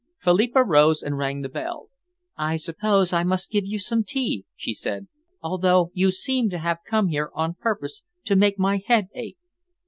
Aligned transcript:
Philippa 0.17 0.63
rose 0.63 1.03
and 1.03 1.15
rang 1.15 1.41
the 1.41 1.47
bell. 1.47 1.91
"I 2.35 2.55
suppose 2.55 3.13
I 3.13 3.21
must 3.23 3.51
give 3.51 3.67
you 3.67 3.77
some 3.77 4.03
tea," 4.03 4.45
she 4.55 4.73
said, 4.73 5.07
"although 5.43 5.91
you 5.93 6.09
seem 6.09 6.49
to 6.49 6.57
have 6.57 6.79
come 6.89 7.09
here 7.09 7.29
on 7.35 7.53
purpose 7.53 8.01
to 8.25 8.35
make 8.35 8.57
my 8.57 8.81
head 8.83 9.09
ache." 9.13 9.37